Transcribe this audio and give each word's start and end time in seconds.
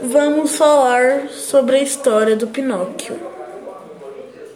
Vamos 0.00 0.56
falar 0.56 1.28
sobre 1.30 1.76
a 1.76 1.82
história 1.82 2.36
do 2.36 2.46
Pinóquio. 2.46 3.37